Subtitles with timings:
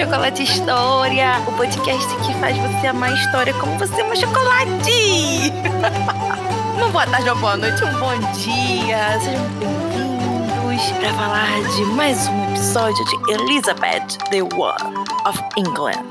[0.00, 5.52] Chocolate História, o podcast que faz você amar a história como você ama chocolate!
[6.74, 9.20] uma boa tarde, uma boa noite, um bom dia.
[9.20, 16.08] Sejam bem-vindos para falar de mais um episódio de Elizabeth, the One of England,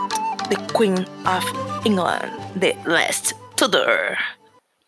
[0.49, 1.51] the Queen of
[1.83, 4.38] England, the Last Tudor.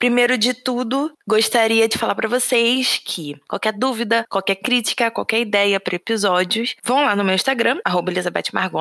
[0.01, 5.79] Primeiro de tudo, gostaria de falar para vocês que qualquer dúvida, qualquer crítica, qualquer ideia
[5.79, 8.79] para episódios, vão lá no meu Instagram, @elizabethmargot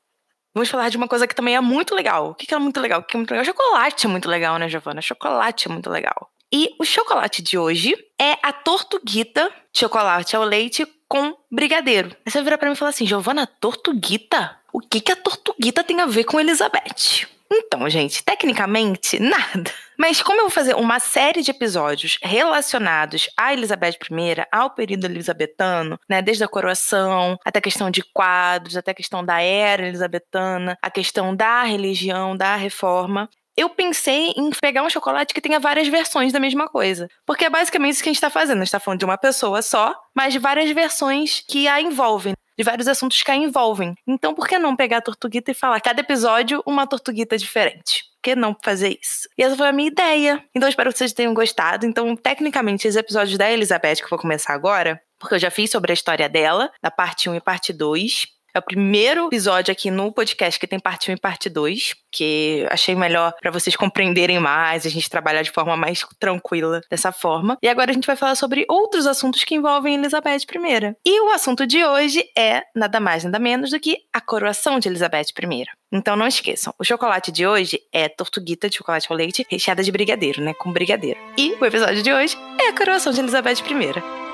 [0.55, 2.31] Vamos falar de uma coisa que também é muito legal.
[2.31, 3.01] O que é muito legal?
[3.01, 3.45] O que é muito legal?
[3.45, 5.03] Chocolate é muito legal, né, Giovana?
[5.03, 6.31] Chocolate é muito legal.
[6.53, 12.17] E o chocolate de hoje é a tortuguita chocolate ao leite com brigadeiro.
[12.25, 14.57] Aí você vira para mim e fala assim, Giovana, tortuguita?
[14.73, 17.27] O que, que a tortuguita tem a ver com Elizabeth?
[17.51, 19.71] Então, gente, tecnicamente, nada.
[19.99, 25.07] Mas como eu vou fazer uma série de episódios relacionados à Elizabeth I, ao período
[25.07, 29.89] elizabetano, né, desde a coroação, até a questão de quadros, até a questão da era
[29.89, 35.59] elizabetana, a questão da religião, da reforma, eu pensei em pegar um chocolate que tenha
[35.59, 37.09] várias versões da mesma coisa.
[37.27, 38.59] Porque é basicamente isso que a gente está fazendo.
[38.59, 42.35] A gente está falando de uma pessoa só, mas de várias versões que a envolvem.
[42.57, 43.97] De vários assuntos que a envolvem.
[44.07, 48.05] Então, por que não pegar a tortuguita e falar cada episódio uma tortuguita diferente?
[48.15, 49.29] Por que não fazer isso?
[49.37, 50.45] E essa foi a minha ideia.
[50.55, 51.85] Então, espero que vocês tenham gostado.
[51.85, 55.69] Então, tecnicamente, os episódios da Elizabeth, que eu vou começar agora, porque eu já fiz
[55.69, 58.38] sobre a história dela, da parte 1 e parte 2.
[58.59, 62.67] É o primeiro episódio aqui no podcast que tem parte 1 e parte 2, que
[62.69, 67.57] achei melhor para vocês compreenderem mais, a gente trabalhar de forma mais tranquila dessa forma.
[67.63, 70.97] E agora a gente vai falar sobre outros assuntos que envolvem Elizabeth I.
[71.07, 74.89] E o assunto de hoje é nada mais nada menos do que a coroação de
[74.89, 75.65] Elizabeth I.
[75.93, 79.93] Então não esqueçam, o chocolate de hoje é tortuguita de chocolate ao leite recheada de
[79.93, 81.21] brigadeiro, né, com brigadeiro.
[81.39, 84.28] E o episódio de hoje é a coroação de Elizabeth I.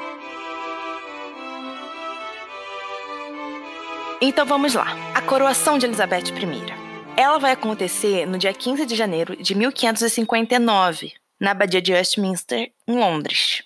[4.21, 4.87] Então vamos lá.
[5.15, 6.85] A coroação de Elizabeth I.
[7.17, 12.99] Ela vai acontecer no dia 15 de janeiro de 1559, na Abadia de Westminster, em
[12.99, 13.63] Londres.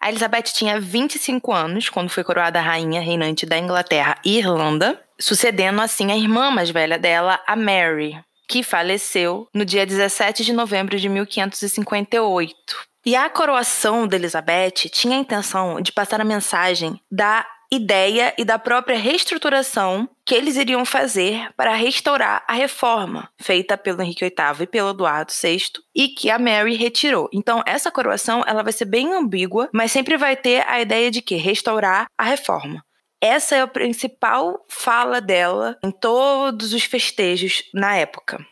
[0.00, 5.80] A Elizabeth tinha 25 anos quando foi coroada rainha reinante da Inglaterra e Irlanda, sucedendo
[5.80, 8.18] assim a irmã mais velha dela, a Mary,
[8.48, 12.92] que faleceu no dia 17 de novembro de 1558.
[13.04, 18.44] E a coroação de Elizabeth tinha a intenção de passar a mensagem da ideia e
[18.44, 24.64] da própria reestruturação que eles iriam fazer para restaurar a reforma feita pelo Henrique VIII
[24.64, 25.62] e pelo Eduardo VI
[25.94, 27.30] e que a Mary retirou.
[27.32, 31.22] Então, essa coroação ela vai ser bem ambígua, mas sempre vai ter a ideia de
[31.22, 32.84] que restaurar a reforma.
[33.18, 38.44] Essa é a principal fala dela em todos os festejos na época.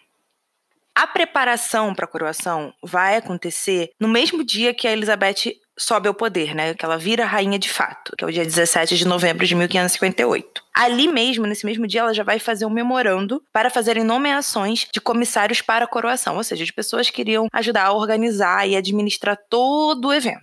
[0.94, 6.14] A preparação para a coroação vai acontecer no mesmo dia que a Elizabeth sobe ao
[6.14, 6.74] poder, né?
[6.74, 10.62] Que ela vira rainha de fato, que é o dia 17 de novembro de 1558.
[10.74, 15.00] Ali mesmo, nesse mesmo dia, ela já vai fazer um memorando para fazerem nomeações de
[15.00, 19.38] comissários para a coroação, ou seja, de pessoas que iriam ajudar a organizar e administrar
[19.48, 20.42] todo o evento.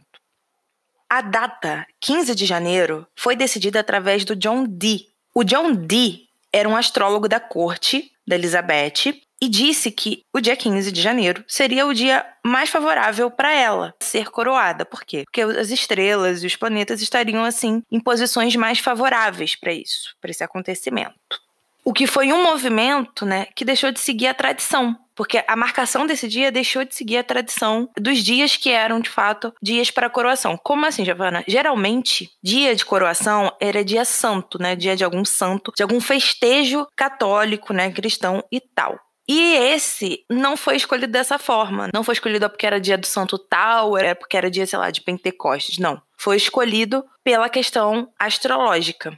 [1.09, 5.07] A data, 15 de janeiro, foi decidida através do John Dee.
[5.33, 10.55] O John Dee era um astrólogo da corte da Elizabeth e disse que o dia
[10.55, 14.85] 15 de janeiro seria o dia mais favorável para ela ser coroada.
[14.85, 15.23] Por quê?
[15.25, 20.31] Porque as estrelas e os planetas estariam assim em posições mais favoráveis para isso, para
[20.31, 21.47] esse acontecimento.
[21.83, 24.97] O que foi um movimento, né, que deixou de seguir a tradição.
[25.15, 29.09] porque a marcação desse dia deixou de seguir a tradição dos dias que eram, de
[29.09, 30.55] fato, dias para coroação.
[30.55, 31.43] Como assim, Giovana?
[31.47, 34.75] Geralmente, dia de coroação era dia santo, né?
[34.75, 37.91] Dia de algum santo, de algum festejo católico, né?
[37.91, 38.99] Cristão e tal.
[39.27, 41.89] E esse não foi escolhido dessa forma.
[41.94, 44.89] Não foi escolhido porque era dia do santo tal, era porque era dia, sei lá,
[44.89, 45.77] de Pentecostes.
[45.77, 46.01] Não.
[46.18, 49.18] Foi escolhido pela questão astrológica.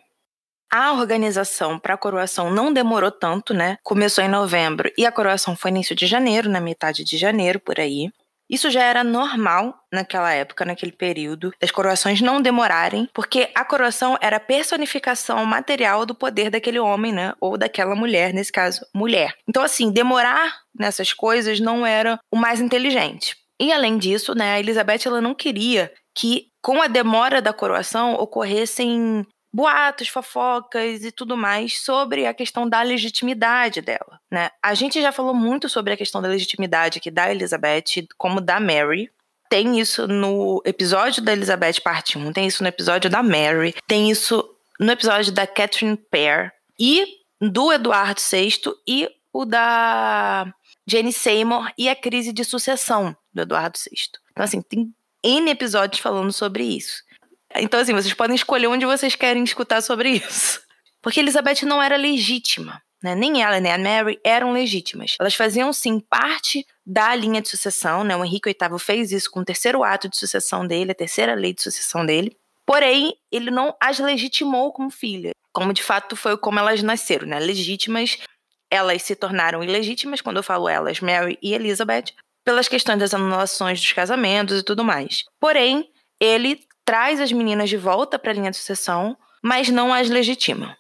[0.72, 3.78] A organização para a coroação não demorou tanto, né?
[3.84, 7.80] Começou em novembro e a coroação foi início de janeiro, na metade de janeiro, por
[7.80, 8.12] aí.
[8.50, 14.18] Isso já era normal naquela época, naquele período, das coroações não demorarem, porque a coroação
[14.20, 17.34] era a personificação material do poder daquele homem, né?
[17.40, 19.36] Ou daquela mulher, nesse caso, mulher.
[19.48, 23.36] Então, assim, demorar nessas coisas não era o mais inteligente.
[23.60, 28.14] E além disso, né, a Elizabeth ela não queria que com a demora da coroação
[28.14, 34.52] ocorressem boatos, fofocas e tudo mais sobre a questão da legitimidade dela, né?
[34.62, 38.60] A gente já falou muito sobre a questão da legitimidade aqui da Elizabeth, como da
[38.60, 39.12] Mary.
[39.50, 44.12] Tem isso no episódio da Elizabeth parte 1, tem isso no episódio da Mary, tem
[44.12, 44.48] isso
[44.80, 50.54] no episódio da Catherine Pear e do Eduardo VI e o da
[50.86, 54.20] Jane Seymour e a crise de sucessão do Eduardo VI.
[54.32, 54.94] Então, assim, tem
[55.24, 57.04] N episódios falando sobre isso.
[57.56, 60.62] Então, assim, vocês podem escolher onde vocês querem escutar sobre isso.
[61.02, 62.82] Porque Elizabeth não era legítima.
[63.02, 63.16] Né?
[63.16, 65.16] Nem ela nem a Mary eram legítimas.
[65.20, 68.04] Elas faziam, sim, parte da linha de sucessão.
[68.04, 68.16] Né?
[68.16, 71.54] O Henrique VIII fez isso com o terceiro ato de sucessão dele, a terceira lei
[71.54, 72.36] de sucessão dele.
[72.66, 77.40] Porém, ele não as legitimou como filha, como de fato foi como elas nasceram, né?
[77.40, 78.20] Legítimas,
[78.70, 82.14] elas se tornaram ilegítimas, quando eu falo elas, Mary e Elizabeth,
[82.46, 85.24] pelas questões das anulações dos casamentos e tudo mais.
[85.40, 86.60] Porém, ele
[86.90, 90.76] traz as meninas de volta para a linha de sucessão, mas não as legitima.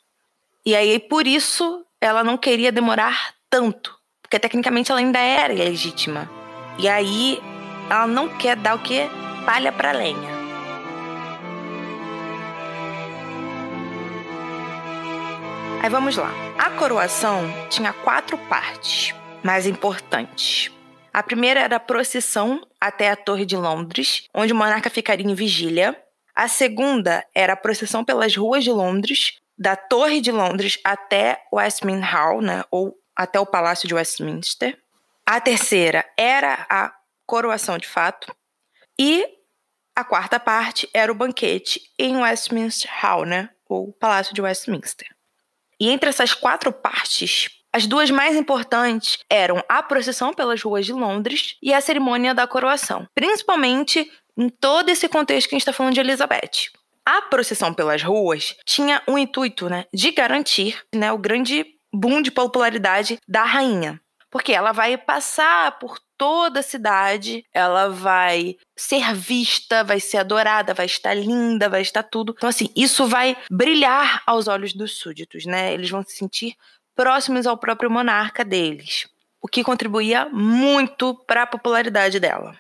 [0.66, 6.28] E aí, por isso, ela não queria demorar tanto, porque tecnicamente ela ainda era legítima.
[6.80, 7.40] E aí,
[7.88, 9.08] ela não quer dar o que?
[9.46, 10.32] Palha para lenha.
[15.84, 16.32] Aí vamos lá.
[16.58, 19.14] A coroação tinha quatro partes
[19.44, 20.72] mais importantes.
[21.14, 25.34] A primeira era a procissão até a Torre de Londres, onde o monarca ficaria em
[25.34, 26.00] vigília.
[26.36, 32.10] A segunda era a procissão pelas ruas de Londres, da Torre de Londres até Westminster
[32.10, 34.78] Hall, né, ou até o Palácio de Westminster.
[35.26, 36.94] A terceira era a
[37.26, 38.34] coroação de fato.
[38.98, 39.28] E
[39.94, 45.08] a quarta parte era o banquete em Westminster Hall, né, ou Palácio de Westminster.
[45.78, 50.94] E entre essas quatro partes, as duas mais importantes eram a procissão pelas ruas de
[50.94, 55.74] Londres e a cerimônia da coroação, principalmente em todo esse contexto que a gente está
[55.74, 56.72] falando de Elizabeth.
[57.06, 62.32] A procissão pelas ruas tinha o intuito né, de garantir né, o grande boom de
[62.32, 64.00] popularidade da rainha.
[64.32, 70.74] Porque ela vai passar por toda a cidade, ela vai ser vista, vai ser adorada,
[70.74, 72.36] vai estar linda, vai estar tudo.
[72.38, 75.74] Então, assim, isso vai brilhar aos olhos dos súditos, né?
[75.74, 76.56] Eles vão se sentir
[77.00, 79.08] próximos ao próprio monarca deles,
[79.42, 82.60] o que contribuía muito para a popularidade dela.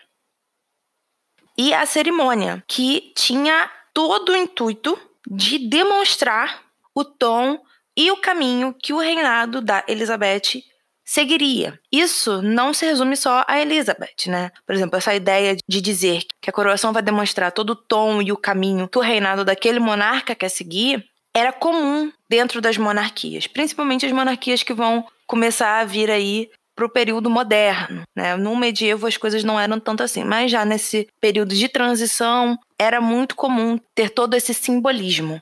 [1.57, 4.97] E a cerimônia, que tinha todo o intuito
[5.29, 6.63] de demonstrar
[6.95, 7.61] o tom
[7.97, 10.63] e o caminho que o reinado da Elizabeth
[11.03, 11.77] seguiria.
[11.91, 14.51] Isso não se resume só a Elizabeth, né?
[14.65, 18.31] Por exemplo, essa ideia de dizer que a coroação vai demonstrar todo o tom e
[18.31, 21.05] o caminho que o reinado daquele monarca quer seguir
[21.35, 26.85] era comum dentro das monarquias, principalmente as monarquias que vão começar a vir aí para
[26.85, 28.03] o período moderno.
[28.15, 28.37] Né?
[28.37, 33.01] No medievo as coisas não eram tanto assim, mas já nesse período de transição era
[33.01, 35.41] muito comum ter todo esse simbolismo.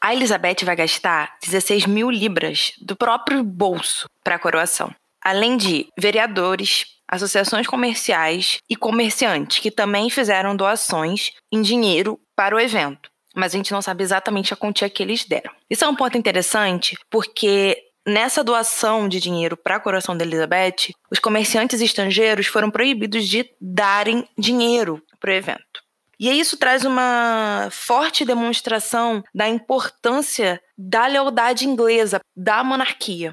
[0.00, 5.88] A Elizabeth vai gastar 16 mil libras do próprio bolso para a coroação, além de
[5.98, 13.54] vereadores, associações comerciais e comerciantes que também fizeram doações em dinheiro para o evento mas
[13.54, 15.52] a gente não sabe exatamente a quantia que eles deram.
[15.68, 20.94] Isso é um ponto interessante porque nessa doação de dinheiro para a coroação da Elizabeth,
[21.10, 25.88] os comerciantes estrangeiros foram proibidos de darem dinheiro para o evento.
[26.18, 33.32] E isso traz uma forte demonstração da importância da lealdade inglesa, da monarquia.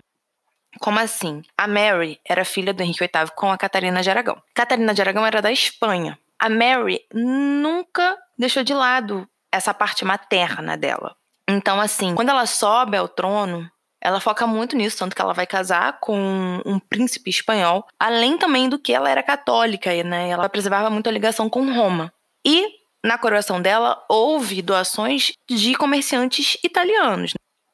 [0.79, 1.41] Como assim?
[1.57, 4.39] A Mary era filha do Henrique VIII com a Catarina de Aragão.
[4.53, 6.19] Catarina de Aragão era da Espanha.
[6.37, 11.15] A Mary nunca deixou de lado essa parte materna dela.
[11.47, 13.69] Então, assim, quando ela sobe ao trono,
[14.01, 18.69] ela foca muito nisso, tanto que ela vai casar com um príncipe espanhol, além também
[18.69, 20.29] do que ela era católica, né?
[20.29, 22.11] Ela preservava muito a ligação com Roma.
[22.45, 22.67] E
[23.03, 27.33] na coroação dela houve doações de comerciantes italianos.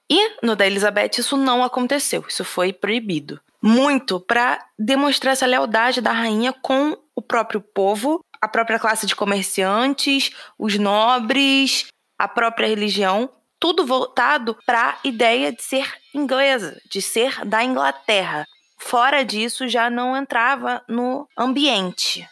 [0.09, 3.39] E no da Elizabeth isso não aconteceu, isso foi proibido.
[3.61, 9.15] muito para demonstrar essa lealdade da rainha com o próprio povo, a própria classe de
[9.15, 11.85] comerciantes, os nobres,
[12.17, 13.29] a própria religião,
[13.59, 18.47] tudo voltado para a ideia de ser inglesa, de ser da Inglaterra.
[18.77, 22.27] Fora disso, já não entrava no ambiente.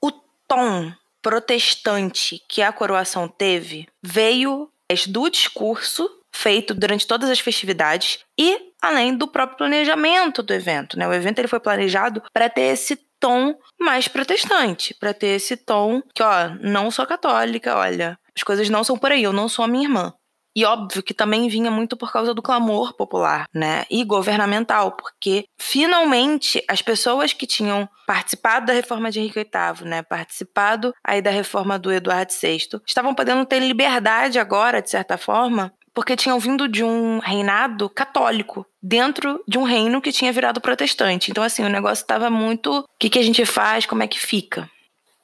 [0.00, 0.10] O
[0.48, 0.90] tom
[1.20, 4.68] protestante que a coroação teve veio
[5.08, 10.98] do discurso feito durante todas as festividades e além do próprio planejamento do evento.
[10.98, 11.06] Né?
[11.06, 16.02] O evento ele foi planejado para ter esse tom mais protestante, para ter esse tom
[16.12, 19.64] que, ó, não sou católica, olha, as coisas não são por aí, eu não sou
[19.64, 20.12] a minha irmã.
[20.54, 23.86] E óbvio que também vinha muito por causa do clamor popular, né?
[23.90, 30.02] E governamental, porque finalmente as pessoas que tinham participado da reforma de Henrique VIII, né,
[30.02, 35.72] participado aí da reforma do Eduardo VI, estavam podendo ter liberdade agora, de certa forma,
[35.94, 41.30] porque tinham vindo de um reinado católico, dentro de um reino que tinha virado protestante.
[41.30, 42.80] Então, assim, o negócio estava muito.
[42.80, 43.86] O que, que a gente faz?
[43.86, 44.68] Como é que fica?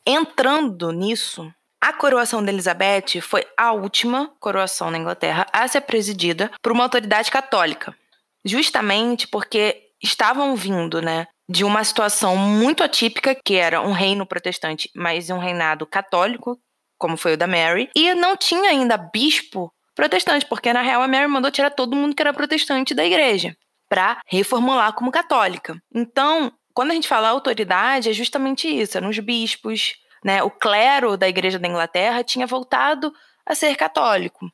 [0.06, 6.50] Entrando nisso, a coroação de Elizabeth foi a última coroação na Inglaterra a ser presidida
[6.62, 7.94] por uma autoridade católica.
[8.44, 14.90] Justamente porque estavam vindo, né, de uma situação muito atípica, que era um reino protestante,
[14.94, 16.58] mas um reinado católico,
[16.98, 21.08] como foi o da Mary, e não tinha ainda bispo protestante, porque na real a
[21.08, 23.56] Mary mandou tirar todo mundo que era protestante da igreja
[23.88, 25.76] para reformular como católica.
[25.92, 30.40] Então, quando a gente fala autoridade, é justamente isso, eram os bispos, né?
[30.40, 33.12] O clero da igreja da Inglaterra tinha voltado
[33.44, 34.48] a ser católico.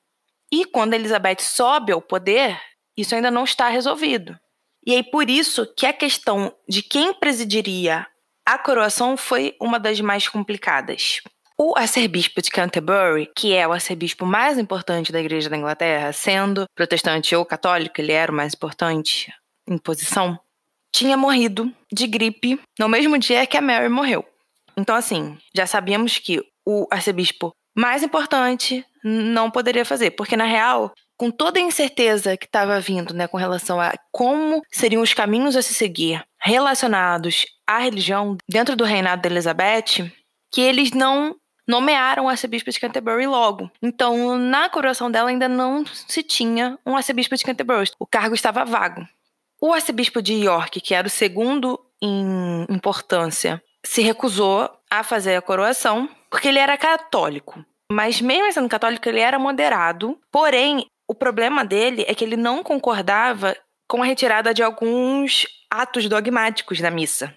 [0.51, 2.59] E quando Elizabeth sobe ao poder,
[2.97, 4.39] isso ainda não está resolvido.
[4.87, 8.07] E aí por isso que a questão de quem presidiria
[8.47, 11.21] a coroação foi uma das mais complicadas.
[11.57, 16.67] O arcebispo de Canterbury, que é o arcebispo mais importante da Igreja da Inglaterra, sendo
[16.75, 19.33] protestante ou católico, ele era o mais importante
[19.69, 20.39] em posição,
[20.93, 24.25] tinha morrido de gripe no mesmo dia que a Mary morreu.
[24.77, 30.93] Então, assim, já sabíamos que o arcebispo mais importante não poderia fazer, porque na real,
[31.17, 35.57] com toda a incerteza que estava vindo, né, com relação a como seriam os caminhos
[35.57, 40.13] a se seguir relacionados à religião dentro do reinado de Elizabeth,
[40.53, 41.35] que eles não
[41.67, 43.71] nomearam o arcebispo de Canterbury logo.
[43.83, 47.91] Então, na coroação dela ainda não se tinha um arcebispo de Canterbury.
[47.99, 49.07] O cargo estava vago.
[49.61, 55.43] O arcebispo de York, que era o segundo em importância, se recusou a fazer a
[55.43, 57.65] coroação porque ele era católico.
[57.91, 60.19] Mas mesmo sendo católico, ele era moderado.
[60.31, 63.57] Porém, o problema dele é que ele não concordava
[63.87, 67.35] com a retirada de alguns atos dogmáticos da missa.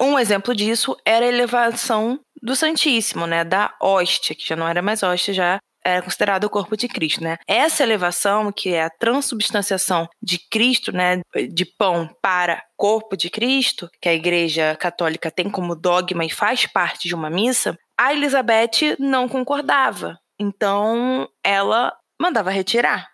[0.00, 4.82] Um exemplo disso era a elevação do Santíssimo, né, da hóstia, que já não era
[4.82, 7.36] mais hóstia, já era considerado o corpo de Cristo, né?
[7.46, 11.20] Essa elevação, que é a transubstanciação de Cristo, né,
[11.52, 16.66] de pão para corpo de Cristo, que a Igreja Católica tem como dogma e faz
[16.66, 20.18] parte de uma missa, a Elizabeth não concordava.
[20.40, 23.13] Então, ela mandava retirar.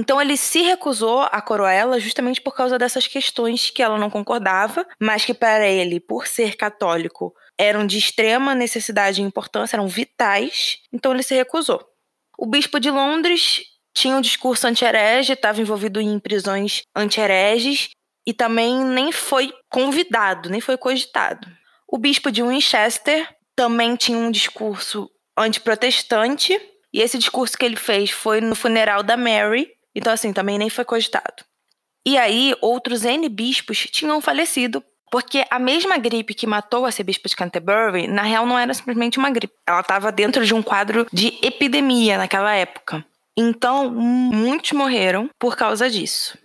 [0.00, 4.86] Então ele se recusou a ela justamente por causa dessas questões que ela não concordava,
[4.98, 10.78] mas que para ele, por ser católico, eram de extrema necessidade e importância, eram vitais,
[10.90, 11.86] então ele se recusou.
[12.38, 13.60] O bispo de Londres
[13.92, 17.90] tinha um discurso anti-herege, estava envolvido em prisões anti-hereges
[18.26, 21.46] e também nem foi convidado, nem foi cogitado.
[21.86, 26.58] O bispo de Winchester também tinha um discurso antiprotestante,
[26.90, 30.70] e esse discurso que ele fez foi no funeral da Mary, então, assim, também nem
[30.70, 31.44] foi cogitado.
[32.06, 37.28] E aí, outros N bispos tinham falecido, porque a mesma gripe que matou o arcebispo
[37.28, 39.54] de Canterbury, na real, não era simplesmente uma gripe.
[39.66, 43.04] Ela estava dentro de um quadro de epidemia naquela época.
[43.36, 46.38] Então, muitos morreram por causa disso.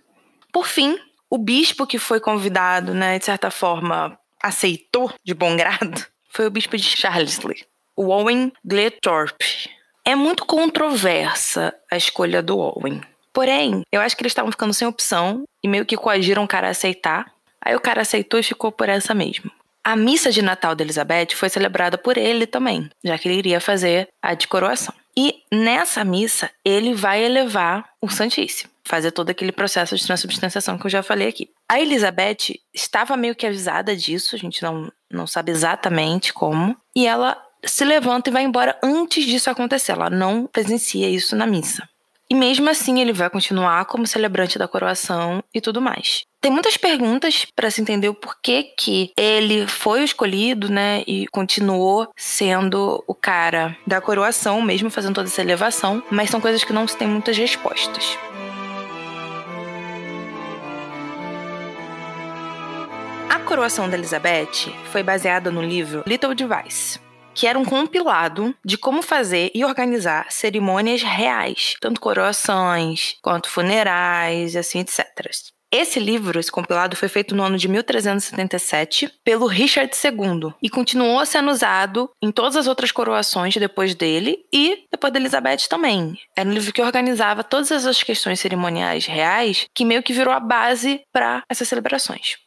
[0.52, 0.98] Por fim,
[1.30, 6.50] o bispo que foi convidado, né, de certa forma, aceitou de bom grado, foi o
[6.50, 7.64] bispo de Charlesley,
[7.96, 9.70] o Owen Gleethorpe.
[10.04, 13.00] É muito controversa a escolha do Owen.
[13.36, 16.68] Porém, eu acho que eles estavam ficando sem opção e meio que coagiram o cara
[16.68, 17.30] a aceitar.
[17.60, 19.50] Aí o cara aceitou e ficou por essa mesmo.
[19.84, 23.60] A missa de Natal de Elizabeth foi celebrada por ele também, já que ele iria
[23.60, 24.94] fazer a de coroação.
[25.14, 30.86] E nessa missa, ele vai elevar o Santíssimo, fazer todo aquele processo de transubstanciação que
[30.86, 31.50] eu já falei aqui.
[31.68, 37.06] A Elizabeth estava meio que avisada disso, a gente não, não sabe exatamente como, e
[37.06, 39.92] ela se levanta e vai embora antes disso acontecer.
[39.92, 41.86] Ela não presencia isso na missa.
[42.28, 46.22] E mesmo assim ele vai continuar como celebrante da coroação e tudo mais.
[46.40, 52.08] Tem muitas perguntas para se entender o porquê que ele foi escolhido, né, e continuou
[52.16, 56.86] sendo o cara da coroação, mesmo fazendo toda essa elevação, mas são coisas que não
[56.86, 58.16] se tem muitas respostas.
[63.46, 66.98] coroação da Elizabeth foi baseada no livro Little Device,
[67.36, 74.56] que era um compilado de como fazer e organizar cerimônias reais, tanto coroações quanto funerais
[74.56, 75.04] assim, etc.
[75.70, 81.26] Esse livro, esse compilado, foi feito no ano de 1377 pelo Richard II e continuou
[81.26, 86.16] sendo usado em todas as outras coroações depois dele e depois da Elizabeth também.
[86.34, 90.40] Era um livro que organizava todas as questões cerimoniais reais que meio que virou a
[90.40, 92.38] base para essas celebrações.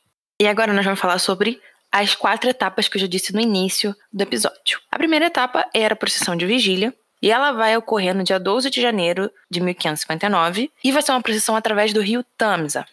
[0.42, 3.96] E agora nós vamos falar sobre as quatro etapas que eu já disse no início
[4.12, 4.80] do episódio.
[4.92, 8.70] A primeira etapa era a procissão de vigília, e ela vai ocorrer no dia 12
[8.70, 12.86] de janeiro de 1559 e vai ser uma procissão através do rio Tamisa.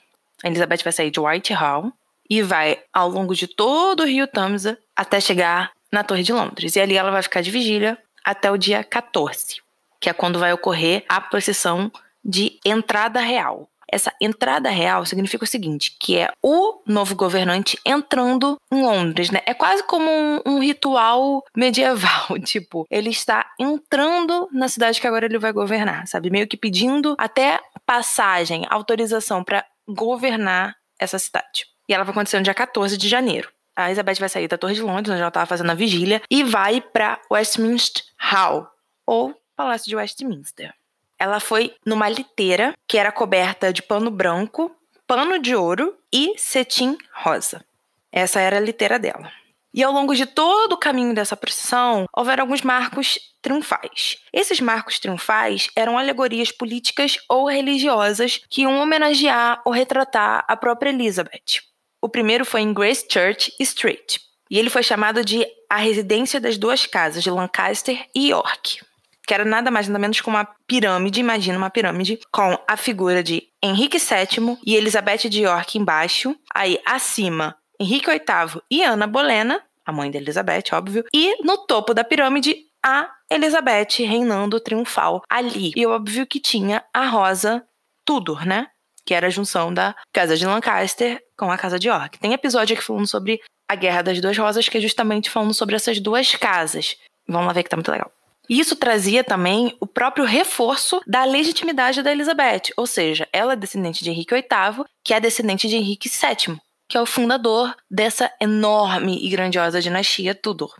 [0.43, 1.93] A Elizabeth vai sair de Whitehall
[2.29, 6.75] e vai ao longo de todo o rio Tamisa até chegar na Torre de Londres.
[6.75, 9.61] E ali ela vai ficar de vigília até o dia 14,
[10.01, 11.91] que é quando vai ocorrer a procissão
[12.25, 13.69] de entrada real.
[13.91, 19.41] Essa entrada real significa o seguinte, que é o novo governante entrando em Londres, né?
[19.47, 25.27] É quase como um, um ritual medieval, tipo, ele está entrando na cidade que agora
[25.27, 26.31] ele vai governar, sabe?
[26.31, 31.67] Meio que pedindo até passagem, autorização para governar essa cidade.
[31.89, 33.49] E ela vai acontecer no dia 14 de janeiro.
[33.77, 36.43] A Elizabeth vai sair da Torre de Londres, onde ela estava fazendo a vigília, e
[36.43, 38.67] vai para Westminster Hall,
[39.07, 40.75] ou Palácio de Westminster.
[41.19, 44.75] Ela foi numa liteira que era coberta de pano branco,
[45.07, 47.65] pano de ouro e cetim rosa.
[48.13, 49.31] Essa era a liteira dela.
[49.73, 54.19] E ao longo de todo o caminho dessa procissão, houveram alguns marcos triunfais.
[54.33, 60.91] Esses marcos triunfais eram alegorias políticas ou religiosas que iam homenagear ou retratar a própria
[60.91, 61.61] Elizabeth.
[62.01, 64.17] O primeiro foi em Grace Church Street,
[64.51, 68.81] e ele foi chamado de a residência das duas casas de Lancaster e York
[69.27, 73.23] que era nada mais nada menos que uma pirâmide, imagina uma pirâmide, com a figura
[73.23, 79.61] de Henrique VII e Elizabeth de York embaixo, aí acima Henrique VIII e Ana Bolena,
[79.85, 85.73] a mãe de Elizabeth, óbvio, e no topo da pirâmide a Elizabeth reinando triunfal ali.
[85.75, 87.65] E óbvio que tinha a Rosa
[88.05, 88.69] Tudor, né?
[89.05, 92.19] Que era a junção da Casa de Lancaster com a Casa de York.
[92.19, 95.75] Tem episódio aqui falando sobre a Guerra das Duas Rosas, que é justamente falando sobre
[95.75, 96.97] essas duas casas.
[97.29, 98.11] Vamos lá ver que tá muito legal.
[98.49, 104.05] Isso trazia também o próprio reforço da legitimidade da Elizabeth, ou seja, ela é descendente
[104.05, 106.57] de Henrique VIII, que é descendente de Henrique VII,
[106.89, 110.75] que é o fundador dessa enorme e grandiosa dinastia Tudor.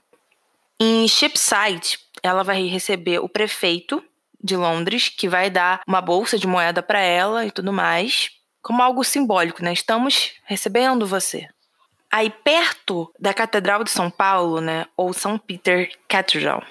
[0.79, 4.03] Em Shipside, ela vai receber o prefeito
[4.43, 8.31] de Londres, que vai dar uma bolsa de moeda para ela e tudo mais,
[8.63, 9.73] como algo simbólico, né?
[9.73, 11.49] Estamos recebendo você.
[12.11, 16.63] Aí perto da Catedral de São Paulo, né, ou São Peter Cathedral,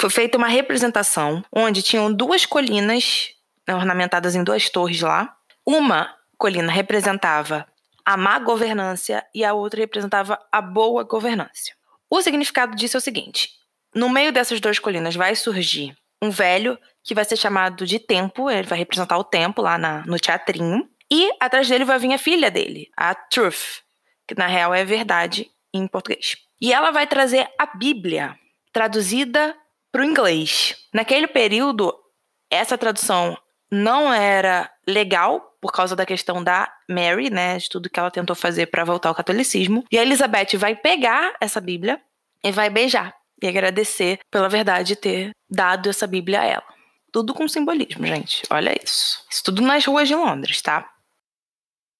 [0.00, 3.34] foi feita uma representação onde tinham duas colinas
[3.68, 5.36] né, ornamentadas em duas torres lá.
[5.64, 7.66] Uma colina representava
[8.02, 11.74] a má governância e a outra representava a boa governância.
[12.08, 13.50] O significado disso é o seguinte:
[13.94, 18.50] no meio dessas duas colinas vai surgir um velho que vai ser chamado de Tempo,
[18.50, 22.18] ele vai representar o tempo lá na, no teatrinho, e atrás dele vai vir a
[22.18, 23.82] filha dele, a Truth,
[24.26, 26.36] que na real é verdade em português.
[26.60, 28.38] E ela vai trazer a Bíblia,
[28.72, 29.54] traduzida
[29.92, 30.76] para o inglês.
[30.92, 31.94] Naquele período,
[32.50, 33.36] essa tradução
[33.70, 38.34] não era legal por causa da questão da Mary, né, de tudo que ela tentou
[38.34, 39.84] fazer para voltar ao catolicismo.
[39.90, 42.00] E a Elizabeth vai pegar essa Bíblia
[42.42, 46.64] e vai beijar e agradecer pela verdade de ter dado essa Bíblia a ela.
[47.12, 48.42] Tudo com simbolismo, gente.
[48.50, 49.24] Olha isso.
[49.30, 50.88] Isso tudo nas ruas de Londres, tá?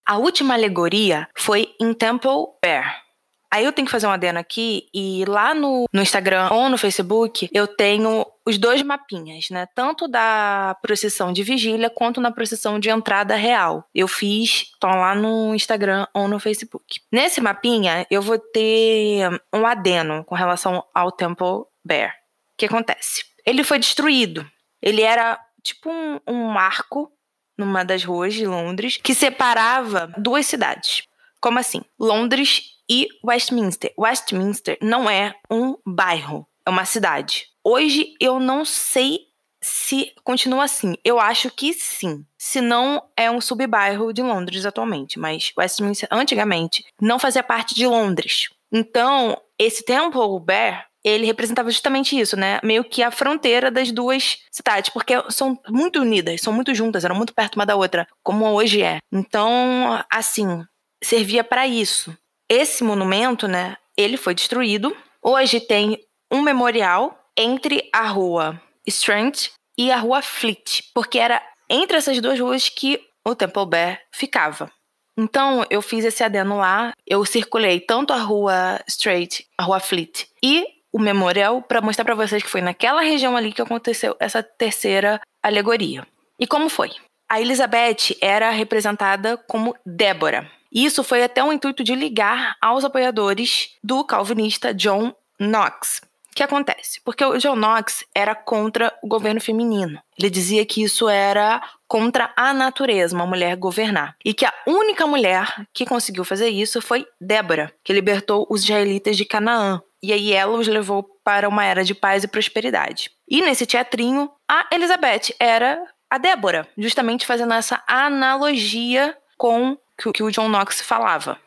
[0.06, 3.02] A última alegoria foi em Temple Bear,
[3.50, 6.78] Aí eu tenho que fazer um adeno aqui e lá no, no Instagram ou no
[6.78, 9.66] Facebook eu tenho os dois mapinhas, né?
[9.74, 13.84] Tanto da procissão de vigília quanto na procissão de entrada real.
[13.92, 17.00] Eu fiz, estão lá no Instagram ou no Facebook.
[17.10, 22.14] Nesse mapinha eu vou ter um adeno com relação ao Temple Bear.
[22.54, 23.24] O que acontece?
[23.44, 24.48] Ele foi destruído.
[24.80, 27.10] Ele era tipo um, um marco
[27.58, 31.02] numa das ruas de Londres que separava duas cidades.
[31.40, 31.82] Como assim?
[31.98, 33.92] Londres e Westminster.
[33.96, 37.46] Westminster não é um bairro, é uma cidade.
[37.62, 40.96] Hoje eu não sei se continua assim.
[41.04, 42.24] Eu acho que sim.
[42.36, 45.18] Se não, é um subbairro de Londres atualmente.
[45.18, 48.48] Mas Westminster, antigamente, não fazia parte de Londres.
[48.72, 52.58] Então, esse Temple Bear, ele representava justamente isso, né?
[52.62, 57.16] Meio que a fronteira das duas cidades, porque são muito unidas, são muito juntas, eram
[57.16, 58.98] muito perto uma da outra, como hoje é.
[59.12, 60.64] Então, assim,
[61.02, 62.16] servia para isso.
[62.52, 64.96] Esse monumento, né, ele foi destruído.
[65.22, 71.96] Hoje tem um memorial entre a rua Strand e a rua Fleet, porque era entre
[71.96, 74.68] essas duas ruas que o Temple Bear ficava.
[75.16, 80.26] Então, eu fiz esse adeno lá, eu circulei tanto a rua Straight, a rua Fleet
[80.42, 84.42] e o memorial para mostrar para vocês que foi naquela região ali que aconteceu essa
[84.42, 86.04] terceira alegoria.
[86.36, 86.90] E como foi?
[87.28, 90.50] A Elizabeth era representada como Débora.
[90.72, 96.02] Isso foi até um intuito de ligar aos apoiadores do calvinista John Knox.
[96.30, 97.00] O que acontece?
[97.04, 100.00] Porque o John Knox era contra o governo feminino.
[100.16, 104.14] Ele dizia que isso era contra a natureza, uma mulher governar.
[104.24, 109.16] E que a única mulher que conseguiu fazer isso foi Débora, que libertou os israelitas
[109.16, 109.82] de Canaã.
[110.00, 113.10] E aí ela os levou para uma era de paz e prosperidade.
[113.28, 119.76] E nesse teatrinho, a Elizabeth era a Débora, justamente fazendo essa analogia com
[120.08, 121.38] o que o John Knox falava.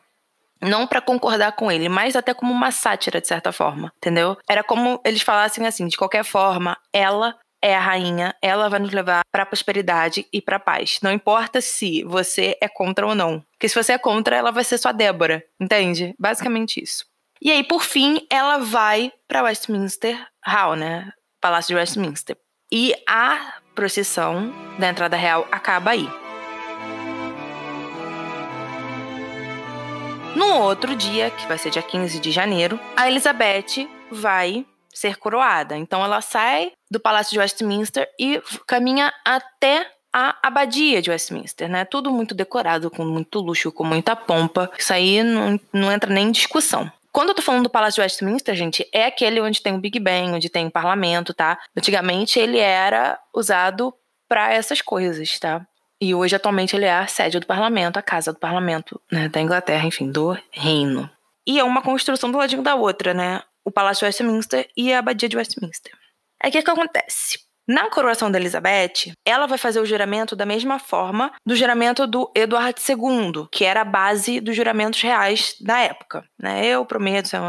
[0.60, 4.36] Não para concordar com ele, mas até como uma sátira, de certa forma, entendeu?
[4.48, 8.92] Era como eles falassem assim: de qualquer forma, ela é a rainha, ela vai nos
[8.92, 10.98] levar para prosperidade e para paz.
[11.02, 13.42] Não importa se você é contra ou não.
[13.52, 16.14] Porque se você é contra, ela vai ser sua Débora, entende?
[16.18, 17.06] Basicamente isso.
[17.40, 21.10] E aí, por fim, ela vai para Westminster Hall, né?
[21.40, 22.36] Palácio de Westminster.
[22.70, 26.23] E a procissão da entrada real acaba aí.
[30.34, 35.76] No outro dia, que vai ser dia 15 de janeiro, a Elizabeth vai ser coroada.
[35.76, 41.84] Então ela sai do Palácio de Westminster e caminha até a abadia de Westminster, né?
[41.84, 44.70] Tudo muito decorado, com muito luxo, com muita pompa.
[44.78, 46.90] Isso aí não, não entra nem em discussão.
[47.12, 50.00] Quando eu tô falando do Palácio de Westminster, gente, é aquele onde tem o Big
[50.00, 51.60] Ben, onde tem o parlamento, tá?
[51.76, 53.94] Antigamente ele era usado
[54.28, 55.64] para essas coisas, tá?
[56.04, 59.40] E hoje, atualmente, ele é a sede do parlamento, a casa do parlamento né, da
[59.40, 61.08] Inglaterra, enfim, do reino.
[61.46, 63.40] E é uma construção do ladinho da outra, né?
[63.64, 65.92] O Palácio Westminster e a Abadia de Westminster.
[66.42, 67.38] Aí o que, que acontece?
[67.66, 72.30] Na coroação da Elizabeth, ela vai fazer o juramento da mesma forma do juramento do
[72.34, 76.22] Eduardo II, que era a base dos juramentos reais da época.
[76.38, 76.66] Né?
[76.66, 77.40] Eu prometo ser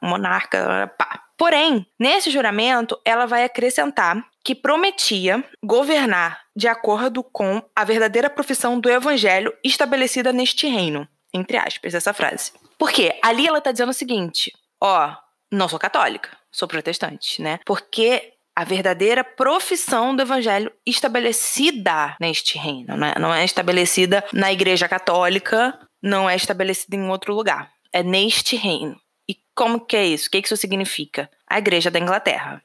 [0.00, 1.23] monarca, pá.
[1.36, 8.78] Porém, nesse juramento, ela vai acrescentar que prometia governar de acordo com a verdadeira profissão
[8.78, 11.08] do evangelho estabelecida neste reino.
[11.32, 12.52] Entre aspas, essa frase.
[12.78, 15.14] Porque ali ela está dizendo o seguinte: ó,
[15.50, 17.58] não sou católica, sou protestante, né?
[17.64, 23.12] Porque a verdadeira profissão do evangelho estabelecida neste reino, né?
[23.18, 28.96] não é estabelecida na igreja católica, não é estabelecida em outro lugar, é neste reino.
[29.28, 30.28] E como que é isso?
[30.28, 31.30] O que isso significa?
[31.46, 32.62] A igreja da Inglaterra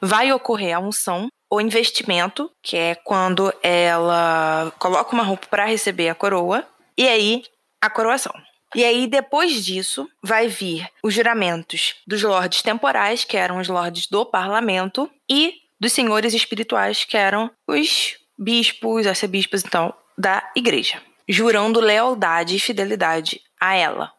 [0.00, 6.08] vai ocorrer a unção, o investimento, que é quando ela coloca uma roupa para receber
[6.08, 7.42] a coroa, e aí
[7.80, 8.32] a coroação.
[8.74, 14.06] E aí, depois disso, vai vir os juramentos dos lordes temporais, que eram os lordes
[14.06, 21.80] do parlamento, e dos senhores espirituais, que eram os bispos, arcebispos, então, da igreja, jurando
[21.80, 24.12] lealdade e fidelidade a ela.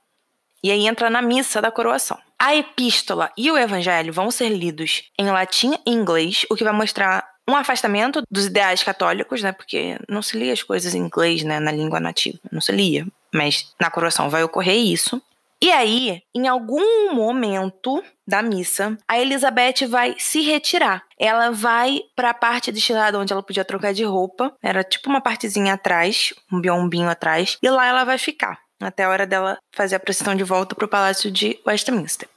[0.63, 2.17] E aí entra na missa da coroação.
[2.37, 6.73] A epístola e o evangelho vão ser lidos em latim e inglês, o que vai
[6.73, 9.51] mostrar um afastamento dos ideais católicos, né?
[9.51, 11.59] Porque não se lia as coisas em inglês, né?
[11.59, 12.39] Na língua nativa.
[12.51, 13.05] Não se lia.
[13.33, 15.21] Mas na coroação vai ocorrer isso.
[15.63, 21.03] E aí, em algum momento da missa, a Elizabeth vai se retirar.
[21.19, 24.51] Ela vai para a parte destinada onde ela podia trocar de roupa.
[24.63, 27.59] Era tipo uma partezinha atrás, um biombinho atrás.
[27.61, 30.85] E lá ela vai ficar até a hora dela fazer a procissão de volta para
[30.85, 32.27] o Palácio de Westminster.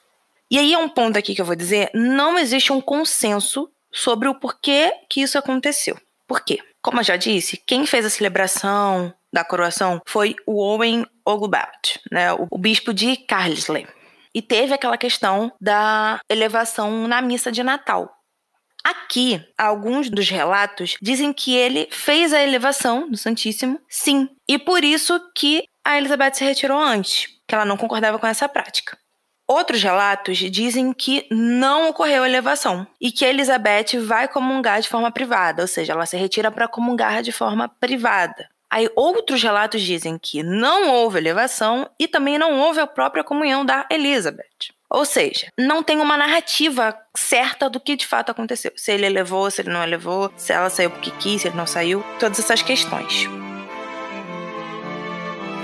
[0.51, 4.29] E aí é um ponto aqui que eu vou dizer: não existe um consenso sobre
[4.29, 5.97] o porquê que isso aconteceu.
[6.27, 6.61] Por quê?
[6.83, 12.33] Como eu já disse, quem fez a celebração da coroação foi o Owen Oglebert, né,
[12.35, 13.87] o, o bispo de Carlisle.
[14.35, 18.11] E teve aquela questão da elevação na missa de Natal.
[18.85, 24.85] Aqui, alguns dos relatos dizem que ele fez a elevação do Santíssimo, sim, e por
[24.85, 28.97] isso que a Elizabeth se retirou antes, que ela não concordava com essa prática.
[29.47, 35.63] Outros relatos dizem que não ocorreu elevação e que Elizabeth vai comungar de forma privada,
[35.63, 38.49] ou seja, ela se retira para comungar de forma privada.
[38.71, 43.65] Aí outros relatos dizem que não houve elevação e também não houve a própria comunhão
[43.65, 44.73] da Elizabeth.
[44.91, 48.73] Ou seja, não tem uma narrativa certa do que de fato aconteceu.
[48.77, 51.67] Se ele elevou, se ele não elevou, se ela saiu porque quis, se ele não
[51.67, 53.29] saiu, todas essas questões.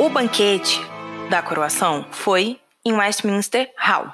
[0.00, 0.80] O banquete
[1.28, 4.10] da coroação foi em Westminster Hall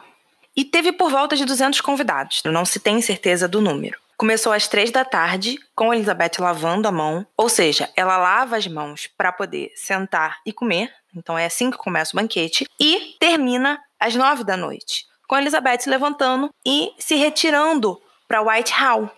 [0.56, 3.96] e teve por volta de 200 convidados, não se tem certeza do número.
[4.16, 8.66] Começou às três da tarde, com Elizabeth lavando a mão, ou seja, ela lava as
[8.66, 13.80] mãos para poder sentar e comer, então é assim que começa o banquete, e termina
[14.00, 17.96] às nove da noite, com Elizabeth se levantando e se retirando
[18.26, 19.08] para Whitehall.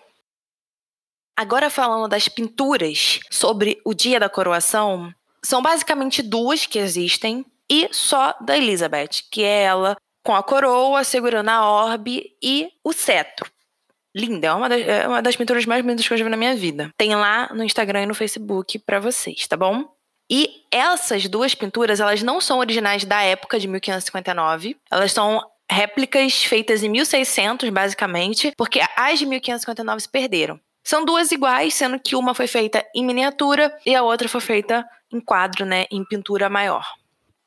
[1.34, 5.10] Agora falando das pinturas sobre o dia da coroação,
[5.42, 11.04] são basicamente duas que existem e só da Elizabeth, que é ela com a coroa
[11.04, 13.50] segurando a orbe e o cetro.
[14.14, 16.36] Linda, é uma, das, é uma das pinturas mais lindas que eu já vi na
[16.36, 16.90] minha vida.
[16.96, 19.84] Tem lá no Instagram e no Facebook para vocês, tá bom?
[20.30, 24.76] E essas duas pinturas, elas não são originais da época de 1559.
[24.90, 30.60] Elas são réplicas feitas em 1600, basicamente, porque as de 1559 se perderam.
[30.82, 34.86] São duas iguais, sendo que uma foi feita em miniatura e a outra foi feita
[35.12, 36.86] em quadro, né, em pintura maior.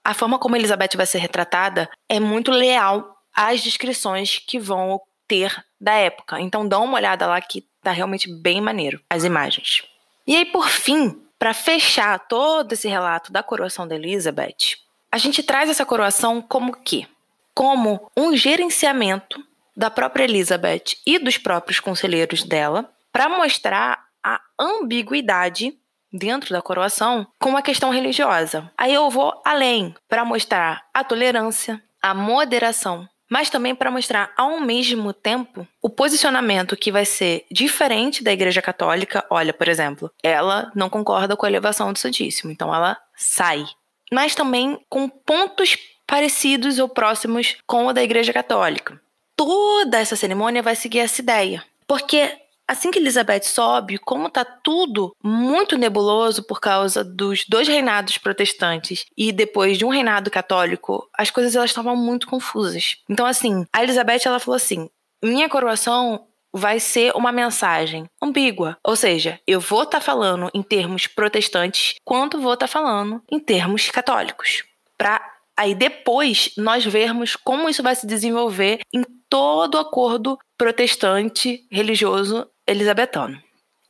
[0.03, 5.63] A forma como Elizabeth vai ser retratada é muito leal às descrições que vão ter
[5.79, 6.39] da época.
[6.39, 9.83] Então dá uma olhada lá que tá realmente bem maneiro as imagens.
[10.25, 14.77] E aí por fim, para fechar todo esse relato da coroação da Elizabeth,
[15.11, 17.07] a gente traz essa coroação como que?
[17.53, 19.43] Como um gerenciamento
[19.75, 25.77] da própria Elizabeth e dos próprios conselheiros dela para mostrar a ambiguidade
[26.11, 28.71] dentro da coroação com a questão religiosa.
[28.77, 34.59] Aí eu vou além para mostrar a tolerância, a moderação, mas também para mostrar ao
[34.59, 39.23] mesmo tempo o posicionamento que vai ser diferente da Igreja Católica.
[39.29, 43.63] Olha, por exemplo, ela não concorda com a elevação do Santíssimo, então ela sai.
[44.11, 48.99] Mas também com pontos parecidos ou próximos com o da Igreja Católica.
[49.33, 51.63] Toda essa cerimônia vai seguir essa ideia.
[51.87, 52.37] Porque
[52.71, 59.07] Assim que Elizabeth sobe, como tá tudo muito nebuloso por causa dos dois reinados protestantes
[59.17, 62.95] e depois de um reinado católico, as coisas elas estavam muito confusas.
[63.09, 64.89] Então assim, a Elizabeth ela falou assim:
[65.21, 68.77] "Minha coroação vai ser uma mensagem ambígua.
[68.85, 73.21] Ou seja, eu vou estar tá falando em termos protestantes, quanto vou estar tá falando
[73.29, 74.63] em termos católicos.
[74.97, 75.21] Para
[75.57, 82.47] aí depois nós vermos como isso vai se desenvolver em todo o acordo protestante religioso
[82.71, 83.41] elisabetano.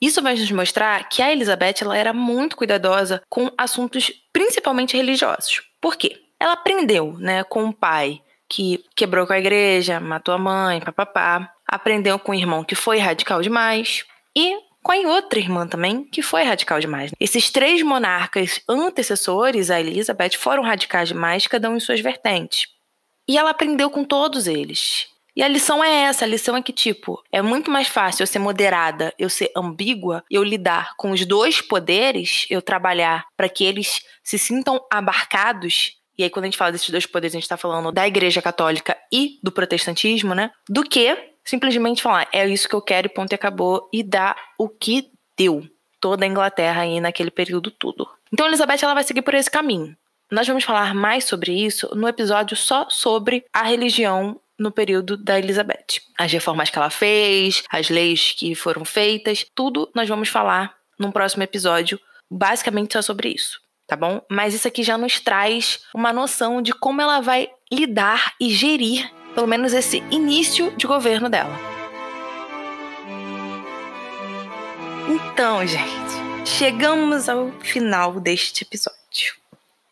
[0.02, 5.62] Isso vai nos mostrar que a Elizabeth ela era muito cuidadosa com assuntos principalmente religiosos.
[5.80, 6.20] Por quê?
[6.40, 11.54] Ela aprendeu né, com o pai que quebrou com a igreja, matou a mãe, papapá.
[11.68, 14.04] Aprendeu com o irmão que foi radical demais.
[14.36, 17.12] E com a outra irmã também, que foi radical demais.
[17.20, 22.68] Esses três monarcas antecessores a Elizabeth foram radicais demais, cada um em suas vertentes.
[23.28, 25.08] E ela aprendeu com todos eles.
[25.42, 28.28] E a lição é essa, a lição é que, tipo, é muito mais fácil eu
[28.28, 33.64] ser moderada, eu ser ambígua, eu lidar com os dois poderes, eu trabalhar para que
[33.64, 35.98] eles se sintam abarcados.
[36.16, 38.40] E aí, quando a gente fala desses dois poderes, a gente tá falando da Igreja
[38.40, 40.52] Católica e do protestantismo, né?
[40.70, 44.38] Do que simplesmente falar, é isso que eu quero e ponto e acabou, e dar
[44.60, 45.68] o que deu
[46.00, 48.08] toda a Inglaterra aí naquele período tudo.
[48.32, 49.98] Então, Elizabeth ela vai seguir por esse caminho.
[50.32, 55.40] Nós vamos falar mais sobre isso no episódio só sobre a religião no período da
[55.40, 56.02] Elizabeth.
[56.18, 61.12] As reformas que ela fez, as leis que foram feitas, tudo nós vamos falar num
[61.12, 64.22] próximo episódio, basicamente só sobre isso, tá bom?
[64.30, 69.12] Mas isso aqui já nos traz uma noção de como ela vai lidar e gerir,
[69.34, 71.58] pelo menos esse início de governo dela.
[75.10, 79.41] Então, gente, chegamos ao final deste episódio.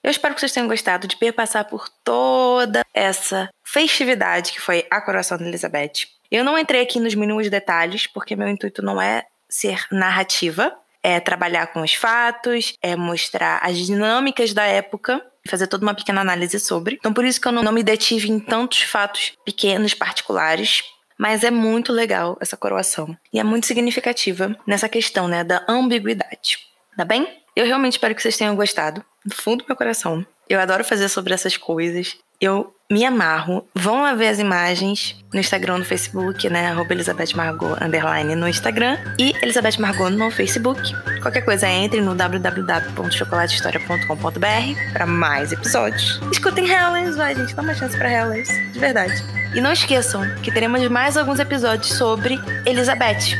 [0.03, 5.01] Eu espero que vocês tenham gostado de perpassar por toda essa festividade que foi a
[5.01, 6.07] coroação da Elizabeth.
[6.31, 11.19] Eu não entrei aqui nos mínimos detalhes, porque meu intuito não é ser narrativa, é
[11.19, 16.59] trabalhar com os fatos, é mostrar as dinâmicas da época fazer toda uma pequena análise
[16.59, 16.95] sobre.
[16.95, 20.83] Então, por isso que eu não, me detive em tantos fatos pequenos, particulares.
[21.17, 23.17] Mas é muito legal essa coroação.
[23.33, 26.59] E é muito significativa nessa questão, né, da ambiguidade.
[26.95, 27.27] Tá bem?
[27.59, 30.25] Eu realmente espero que vocês tenham gostado, do fundo do meu coração.
[30.47, 32.15] Eu adoro fazer sobre essas coisas.
[32.39, 33.67] Eu me amarro.
[33.75, 36.67] Vão lá ver as imagens no Instagram, no Facebook, né?
[36.67, 38.97] Arroba Elizabeth Margot, underline no Instagram.
[39.17, 40.81] E Elizabeth Margot no Facebook.
[41.21, 46.21] Qualquer coisa, entre no www.chocolatehistoria.com.br para mais episódios.
[46.31, 47.53] Escutem Hellas, vai, gente.
[47.53, 48.47] Dá uma chance pra Hellas.
[48.71, 49.21] De verdade.
[49.53, 53.37] E não esqueçam que teremos mais alguns episódios sobre Elizabeth.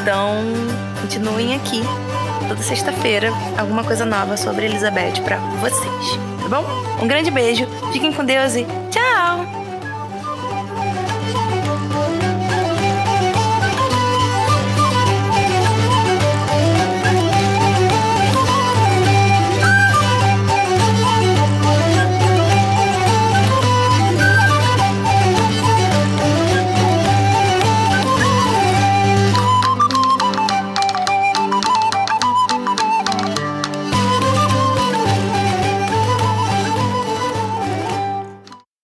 [0.00, 0.40] Então,
[1.02, 1.80] continuem aqui
[2.50, 6.64] toda sexta-feira alguma coisa nova sobre Elizabeth para vocês, tá bom?
[7.00, 9.59] Um grande beijo, fiquem com Deus e tchau!